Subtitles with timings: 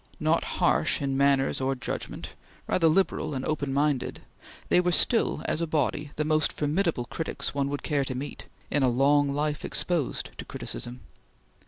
[0.19, 2.29] Not harsh in manners or judgment,
[2.65, 4.21] rather liberal and open minded,
[4.69, 8.45] they were still as a body the most formidable critics one would care to meet,
[8.71, 11.01] in a long life exposed to criticism.